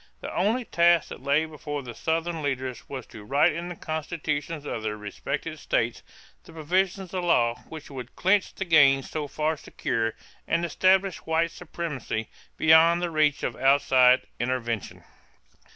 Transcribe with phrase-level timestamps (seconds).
[0.19, 4.65] The only task that lay before the Southern leaders was to write in the constitutions
[4.65, 6.01] of their respective states
[6.43, 10.15] the provisions of law which would clinch the gains so far secured
[10.47, 15.03] and establish white supremacy beyond the reach of outside intervention.